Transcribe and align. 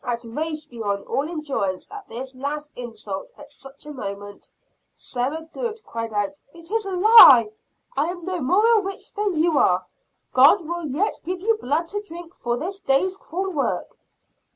Outraged 0.03 0.71
beyond 0.71 1.05
all 1.05 1.29
endurance 1.29 1.87
at 1.91 2.07
this 2.09 2.33
last 2.33 2.73
insult 2.75 3.31
at 3.37 3.51
such 3.51 3.85
a 3.85 3.93
moment, 3.93 4.49
Sarah 4.95 5.47
Good 5.53 5.79
cried 5.85 6.11
out: 6.11 6.31
"It 6.55 6.71
is 6.71 6.87
a 6.87 6.95
lie! 6.95 7.51
I 7.95 8.05
am 8.07 8.25
no 8.25 8.39
more 8.41 8.65
a 8.65 8.79
witch 8.79 9.13
than 9.13 9.35
you 9.35 9.59
are. 9.59 9.85
God 10.33 10.67
will 10.67 10.87
yet 10.87 11.19
give 11.23 11.41
you 11.41 11.55
blood 11.57 11.87
to 11.89 12.01
drink 12.01 12.33
for 12.33 12.57
this 12.57 12.79
day's 12.79 13.15
cruel 13.15 13.51
work!" 13.51 13.95